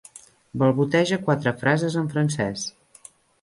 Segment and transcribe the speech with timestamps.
[0.61, 2.65] Balboteja quatres frases en francès.